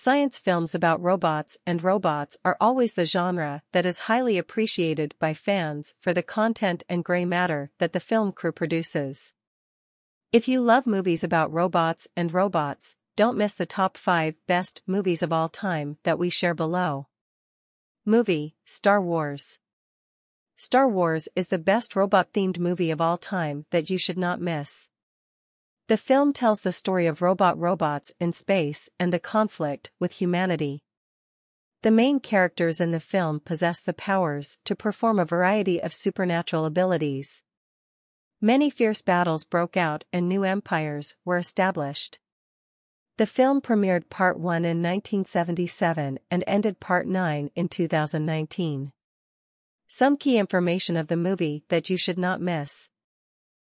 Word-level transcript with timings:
Science 0.00 0.38
films 0.38 0.76
about 0.76 1.02
robots 1.02 1.58
and 1.66 1.82
robots 1.82 2.36
are 2.44 2.56
always 2.60 2.94
the 2.94 3.04
genre 3.04 3.64
that 3.72 3.84
is 3.84 4.06
highly 4.06 4.38
appreciated 4.38 5.12
by 5.18 5.34
fans 5.34 5.92
for 5.98 6.14
the 6.14 6.22
content 6.22 6.84
and 6.88 7.02
gray 7.02 7.24
matter 7.24 7.72
that 7.78 7.92
the 7.92 7.98
film 7.98 8.30
crew 8.30 8.52
produces. 8.52 9.32
If 10.30 10.46
you 10.46 10.60
love 10.60 10.86
movies 10.86 11.24
about 11.24 11.52
robots 11.52 12.06
and 12.16 12.32
robots, 12.32 12.94
don't 13.16 13.36
miss 13.36 13.54
the 13.54 13.66
top 13.66 13.96
5 13.96 14.36
best 14.46 14.84
movies 14.86 15.20
of 15.20 15.32
all 15.32 15.48
time 15.48 15.98
that 16.04 16.16
we 16.16 16.30
share 16.30 16.54
below. 16.54 17.08
Movie 18.04 18.54
Star 18.64 19.02
Wars 19.02 19.58
Star 20.54 20.86
Wars 20.88 21.28
is 21.34 21.48
the 21.48 21.58
best 21.58 21.96
robot-themed 21.96 22.60
movie 22.60 22.92
of 22.92 23.00
all 23.00 23.16
time 23.18 23.66
that 23.72 23.90
you 23.90 23.98
should 23.98 24.16
not 24.16 24.40
miss. 24.40 24.88
The 25.88 25.96
film 25.96 26.34
tells 26.34 26.60
the 26.60 26.72
story 26.72 27.06
of 27.06 27.22
robot 27.22 27.58
robots 27.58 28.12
in 28.20 28.34
space 28.34 28.90
and 29.00 29.10
the 29.10 29.18
conflict 29.18 29.90
with 29.98 30.12
humanity. 30.12 30.82
The 31.80 31.90
main 31.90 32.20
characters 32.20 32.78
in 32.78 32.90
the 32.90 33.00
film 33.00 33.40
possess 33.40 33.80
the 33.80 33.94
powers 33.94 34.58
to 34.66 34.76
perform 34.76 35.18
a 35.18 35.24
variety 35.24 35.80
of 35.80 35.94
supernatural 35.94 36.66
abilities. 36.66 37.42
Many 38.38 38.68
fierce 38.68 39.00
battles 39.00 39.46
broke 39.46 39.78
out 39.78 40.04
and 40.12 40.28
new 40.28 40.44
empires 40.44 41.16
were 41.24 41.38
established. 41.38 42.18
The 43.16 43.26
film 43.26 43.62
premiered 43.62 44.10
Part 44.10 44.38
1 44.38 44.66
in 44.66 44.82
1977 44.82 46.18
and 46.30 46.44
ended 46.46 46.80
Part 46.80 47.06
9 47.06 47.50
in 47.54 47.68
2019. 47.68 48.92
Some 49.86 50.18
key 50.18 50.36
information 50.36 50.98
of 50.98 51.08
the 51.08 51.16
movie 51.16 51.64
that 51.68 51.88
you 51.88 51.96
should 51.96 52.18
not 52.18 52.42
miss. 52.42 52.90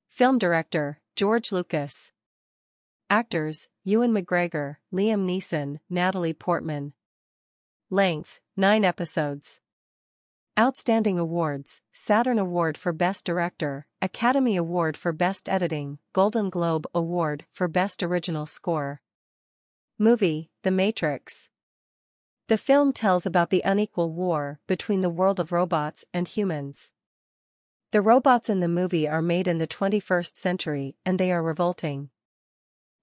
Film 0.09 0.39
director, 0.39 0.99
George 1.19 1.51
Lucas. 1.51 2.13
Actors, 3.09 3.67
Ewan 3.83 4.13
McGregor, 4.13 4.77
Liam 4.93 5.27
Neeson, 5.27 5.81
Natalie 5.89 6.31
Portman. 6.31 6.93
Length, 7.89 8.39
9 8.55 8.85
episodes. 8.85 9.59
Outstanding 10.57 11.19
Awards, 11.19 11.81
Saturn 11.91 12.39
Award 12.39 12.77
for 12.77 12.93
Best 12.93 13.25
Director, 13.25 13.85
Academy 14.01 14.55
Award 14.55 14.95
for 14.95 15.11
Best 15.11 15.49
Editing, 15.49 15.99
Golden 16.13 16.49
Globe 16.49 16.87
Award 16.95 17.45
for 17.51 17.67
Best 17.67 18.01
Original 18.01 18.45
Score. 18.45 19.01
Movie, 19.97 20.51
The 20.63 20.71
Matrix. 20.71 21.49
The 22.47 22.57
film 22.57 22.93
tells 22.93 23.25
about 23.25 23.49
the 23.49 23.61
unequal 23.65 24.13
war 24.13 24.61
between 24.67 25.01
the 25.01 25.09
world 25.09 25.41
of 25.41 25.51
robots 25.51 26.05
and 26.13 26.29
humans. 26.29 26.93
The 27.91 28.01
robots 28.01 28.49
in 28.49 28.59
the 28.59 28.67
movie 28.67 29.07
are 29.07 29.21
made 29.21 29.47
in 29.47 29.57
the 29.57 29.67
21st 29.67 30.37
century 30.37 30.95
and 31.05 31.19
they 31.19 31.31
are 31.31 31.41
revolting. 31.41 32.11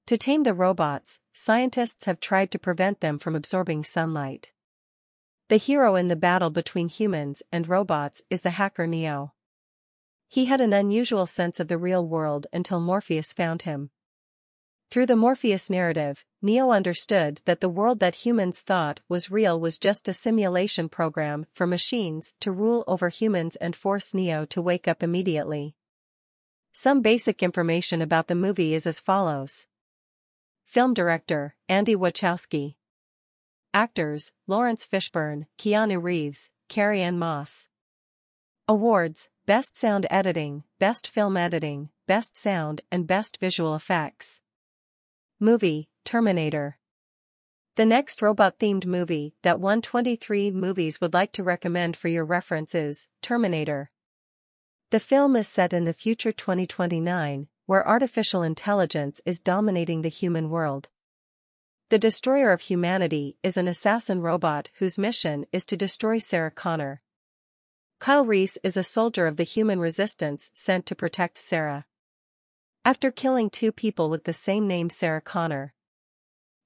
To 0.07 0.17
tame 0.17 0.45
the 0.45 0.55
robots, 0.55 1.19
scientists 1.33 2.05
have 2.05 2.21
tried 2.21 2.53
to 2.53 2.59
prevent 2.61 3.01
them 3.01 3.19
from 3.19 3.35
absorbing 3.35 3.83
sunlight. 3.83 4.53
The 5.49 5.57
hero 5.57 5.97
in 5.97 6.07
the 6.07 6.15
battle 6.15 6.51
between 6.51 6.89
humans 6.89 7.43
and 7.51 7.69
robots 7.69 8.23
is 8.31 8.43
the 8.43 8.51
hacker 8.51 8.87
Neo. 8.87 9.35
He 10.29 10.45
had 10.45 10.61
an 10.61 10.73
unusual 10.73 11.27
sense 11.27 11.59
of 11.59 11.67
the 11.67 11.79
real 11.79 12.07
world 12.07 12.47
until 12.53 12.79
Morpheus 12.79 13.33
found 13.33 13.63
him. 13.63 13.91
Through 14.91 15.07
the 15.07 15.17
Morpheus 15.17 15.69
narrative, 15.69 16.25
Neo 16.41 16.71
understood 16.71 17.41
that 17.45 17.61
the 17.61 17.69
world 17.69 17.99
that 17.99 18.25
humans 18.27 18.61
thought 18.61 19.01
was 19.09 19.31
real 19.31 19.59
was 19.59 19.79
just 19.79 20.09
a 20.09 20.13
simulation 20.13 20.89
program 20.89 21.47
for 21.53 21.67
machines 21.67 22.35
to 22.41 22.53
rule 22.53 22.85
over 22.87 23.09
humans 23.09 23.57
and 23.57 23.75
force 23.75 24.15
Neo 24.15 24.45
to 24.47 24.63
wake 24.63 24.87
up 24.87 25.03
immediately. 25.03 25.75
Some 26.73 27.01
basic 27.01 27.43
information 27.43 28.01
about 28.01 28.29
the 28.29 28.35
movie 28.35 28.75
is 28.75 28.87
as 28.87 29.01
follows. 29.01 29.67
Film 30.65 30.95
director, 30.95 31.57
Andy 31.69 31.97
Wachowski. 31.97 32.77
Actors, 33.75 34.33
Laurence 34.47 34.87
Fishburne, 34.87 35.47
Keanu 35.59 36.03
Reeves, 36.03 36.51
Carrie-Anne 36.69 37.19
Moss. 37.19 37.69
Awards, 38.69 39.31
Best 39.47 39.77
Sound 39.77 40.07
Editing, 40.11 40.65
Best 40.79 41.07
Film 41.09 41.37
Editing, 41.37 41.91
Best 42.07 42.37
Sound 42.37 42.83
and 42.91 43.07
Best 43.07 43.39
Visual 43.39 43.75
Effects. 43.75 44.41
Movie, 45.39 45.91
Terminator. 46.03 46.79
The 47.75 47.85
next 47.85 48.23
robot-themed 48.23 48.87
movie 48.87 49.35
that 49.43 49.61
123 49.61 50.51
Movies 50.51 50.99
would 50.99 51.13
like 51.13 51.31
to 51.33 51.45
recommend 51.45 51.95
for 51.95 52.09
your 52.09 52.25
reference 52.25 52.75
is 52.75 53.07
Terminator. 53.21 53.91
The 54.91 54.99
film 54.99 55.37
is 55.37 55.47
set 55.47 55.75
in 55.75 55.85
the 55.85 55.93
future 55.93 56.33
2029, 56.33 57.49
where 57.67 57.87
artificial 57.87 58.43
intelligence 58.43 59.21
is 59.27 59.39
dominating 59.39 60.01
the 60.01 60.09
human 60.09 60.49
world. 60.49 60.89
The 61.91 61.99
destroyer 61.99 62.51
of 62.51 62.63
humanity 62.63 63.37
is 63.43 63.59
an 63.59 63.69
assassin 63.69 64.23
robot 64.23 64.71
whose 64.79 64.99
mission 64.99 65.45
is 65.53 65.67
to 65.67 65.77
destroy 65.77 66.19
Sarah 66.19 66.51
Connor. 66.51 67.03
Kyle 67.99 68.25
Reese 68.25 68.57
is 68.63 68.79
a 68.79 68.83
soldier 68.83 69.27
of 69.27 69.37
the 69.37 69.43
human 69.43 69.81
resistance 69.81 70.51
sent 70.55 70.87
to 70.87 70.95
protect 70.95 71.37
Sarah 71.37 71.85
after 72.87 73.11
killing 73.11 73.51
two 73.51 73.73
people 73.73 74.09
with 74.09 74.23
the 74.23 74.33
same 74.33 74.69
name 74.69 74.89
Sarah 74.89 75.21
Connor. 75.21 75.75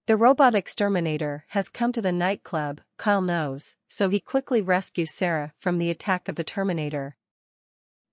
The 0.06 0.18
robot 0.18 0.54
exterminator 0.54 1.46
has 1.48 1.70
come 1.70 1.92
to 1.92 2.02
the 2.02 2.12
nightclub, 2.12 2.82
Kyle 2.98 3.22
knows, 3.22 3.74
so 3.88 4.10
he 4.10 4.20
quickly 4.20 4.60
rescues 4.60 5.14
Sarah 5.14 5.54
from 5.58 5.78
the 5.78 5.88
attack 5.88 6.28
of 6.28 6.34
the 6.34 6.44
Terminator. 6.44 7.16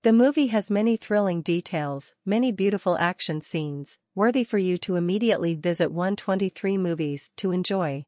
The 0.04 0.14
movie 0.14 0.48
has 0.48 0.72
many 0.72 0.96
thrilling 0.96 1.42
details, 1.42 2.14
many 2.26 2.54
beautiful 2.54 2.98
action 2.98 3.42
scenes, 3.42 3.98
worthy 4.16 4.46
for 4.46 4.58
you 4.58 4.78
to 4.78 4.96
immediately 4.96 5.54
visit 5.54 5.92
123 5.92 6.78
movies 6.78 7.32
to 7.36 7.52
enjoy. 7.52 8.06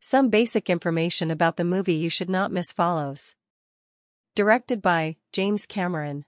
Some 0.00 0.30
basic 0.30 0.68
information 0.68 1.30
about 1.30 1.58
the 1.58 1.64
movie 1.64 1.94
you 1.94 2.10
should 2.10 2.30
not 2.30 2.50
miss 2.50 2.72
follows. 2.72 3.36
Directed 4.34 4.82
by 4.82 5.14
James 5.32 5.64
Cameron. 5.64 6.24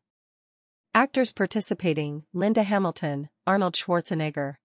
Actors 0.98 1.32
participating 1.32 2.24
Linda 2.32 2.64
Hamilton, 2.64 3.28
Arnold 3.46 3.74
Schwarzenegger. 3.74 4.56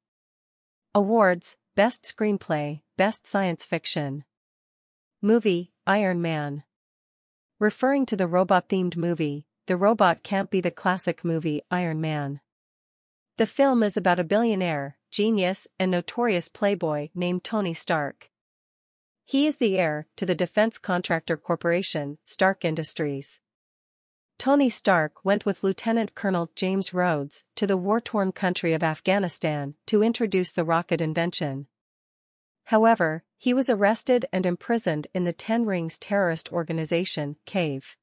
Awards 0.95 1.57
Best 1.75 2.01
Screenplay, 2.05 2.81
Best 2.97 3.27
Science 3.27 3.63
Fiction. 3.63 4.23
Movie 5.22 5.73
Iron 5.85 6.23
Man. 6.23 6.63
Referring 7.59 8.07
to 8.07 8.16
the 8.16 8.25
robot 8.25 8.67
themed 8.67 8.97
movie, 8.97 9.45
the 9.67 9.77
robot 9.77 10.23
can't 10.23 10.49
be 10.49 10.59
the 10.59 10.72
classic 10.72 11.23
movie 11.23 11.61
Iron 11.69 12.01
Man. 12.01 12.41
The 13.38 13.45
film 13.45 13.83
is 13.83 13.95
about 13.95 14.19
a 14.19 14.23
billionaire, 14.23 14.97
genius, 15.11 15.67
and 15.77 15.91
notorious 15.91 16.49
playboy 16.49 17.09
named 17.13 17.43
Tony 17.43 17.75
Stark. 17.75 18.31
He 19.23 19.45
is 19.45 19.57
the 19.57 19.77
heir 19.77 20.07
to 20.16 20.25
the 20.25 20.33
defense 20.33 20.79
contractor 20.79 21.38
corporation, 21.38 22.17
Stark 22.25 22.66
Industries. 22.66 23.39
Tony 24.38 24.69
Stark 24.69 25.23
went 25.23 25.45
with 25.45 25.63
Lieutenant 25.63 26.16
Colonel 26.16 26.51
James 26.55 26.94
Rhodes 26.94 27.44
to 27.55 27.66
the 27.66 27.77
war-torn 27.77 28.31
country 28.31 28.73
of 28.73 28.83
Afghanistan 28.83 29.75
to 29.85 30.03
introduce 30.03 30.51
the 30.51 30.66
rocket 30.66 31.01
invention. 31.01 31.67
However, 32.66 33.23
he 33.38 33.53
was 33.53 33.69
arrested 33.69 34.25
and 34.31 34.45
imprisoned 34.45 35.07
in 35.13 35.23
the 35.23 35.33
Ten 35.33 35.66
Rings 35.66 35.99
terrorist 35.99 36.51
organization, 36.51 37.35
CAVE. 37.45 37.97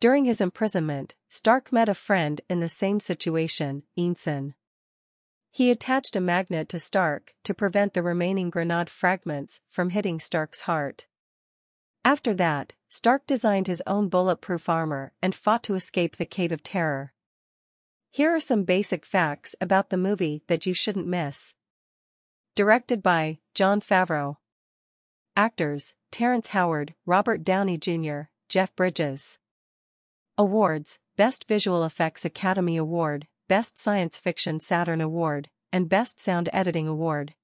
During 0.00 0.24
his 0.24 0.40
imprisonment, 0.40 1.14
Stark 1.28 1.72
met 1.72 1.88
a 1.88 1.94
friend 1.94 2.40
in 2.48 2.60
the 2.60 2.68
same 2.68 3.00
situation, 3.00 3.82
Yinsen. 3.98 4.54
He 5.50 5.70
attached 5.70 6.16
a 6.16 6.20
magnet 6.20 6.68
to 6.70 6.78
Stark 6.78 7.34
to 7.44 7.54
prevent 7.54 7.92
the 7.92 8.02
remaining 8.02 8.50
grenade 8.50 8.88
fragments 8.88 9.60
from 9.68 9.90
hitting 9.90 10.20
Stark's 10.20 10.62
heart. 10.62 11.06
After 12.04 12.32
that, 12.34 12.72
Stark 12.88 13.26
designed 13.26 13.66
his 13.66 13.82
own 13.86 14.08
bulletproof 14.08 14.68
armor 14.68 15.12
and 15.22 15.34
fought 15.34 15.62
to 15.64 15.74
escape 15.74 16.16
the 16.16 16.24
Cave 16.24 16.50
of 16.50 16.62
Terror. 16.62 17.12
Here 18.10 18.34
are 18.34 18.40
some 18.40 18.64
basic 18.64 19.04
facts 19.04 19.54
about 19.60 19.90
the 19.90 19.96
movie 19.96 20.42
that 20.48 20.66
you 20.66 20.74
shouldn't 20.74 21.06
miss. 21.06 21.54
Directed 22.56 23.02
by 23.02 23.38
Jon 23.54 23.80
Favreau. 23.80 24.38
Actors 25.36 25.94
Terrence 26.10 26.48
Howard, 26.48 26.94
Robert 27.06 27.44
Downey 27.44 27.78
Jr., 27.78 28.22
Jeff 28.48 28.74
Bridges. 28.74 29.38
Awards 30.36 30.98
Best 31.16 31.46
Visual 31.46 31.84
Effects 31.84 32.24
Academy 32.24 32.76
Award, 32.76 33.28
Best 33.46 33.78
Science 33.78 34.18
Fiction 34.18 34.58
Saturn 34.58 35.00
Award, 35.00 35.50
and 35.70 35.88
Best 35.88 36.18
Sound 36.18 36.48
Editing 36.52 36.88
Award. 36.88 37.34